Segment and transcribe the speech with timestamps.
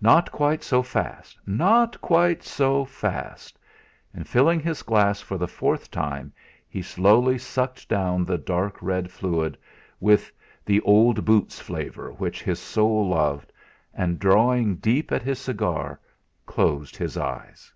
[0.00, 1.38] Not quite so fast!
[1.44, 3.58] Not quite so fast!
[4.14, 6.32] And filling his glass for the fourth time,
[6.66, 9.58] he slowly sucked down the dark red fluid,
[10.00, 10.32] with
[10.64, 13.52] the "old boots" flavour which his soul loved,
[13.92, 16.00] and, drawing deep at his cigar,
[16.46, 17.70] closed his eyes.